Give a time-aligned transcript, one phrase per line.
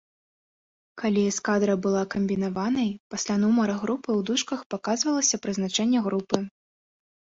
[1.01, 6.37] Калі эскадра была камбінаванай, пасля нумара групы ў дужках паказвалася прызначэнне групы.